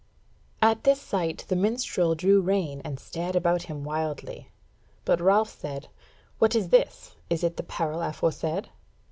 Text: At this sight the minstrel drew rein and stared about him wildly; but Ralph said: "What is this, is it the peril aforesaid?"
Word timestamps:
At 0.63 0.83
this 0.83 0.99
sight 0.99 1.45
the 1.47 1.55
minstrel 1.55 2.15
drew 2.15 2.41
rein 2.41 2.81
and 2.83 2.99
stared 2.99 3.35
about 3.35 3.61
him 3.69 3.83
wildly; 3.83 4.49
but 5.05 5.21
Ralph 5.21 5.55
said: 5.59 5.89
"What 6.39 6.55
is 6.55 6.69
this, 6.69 7.17
is 7.29 7.43
it 7.43 7.55
the 7.55 7.61
peril 7.61 8.01
aforesaid?" 8.01 8.69